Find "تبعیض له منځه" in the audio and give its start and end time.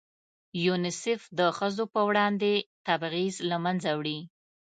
2.87-3.89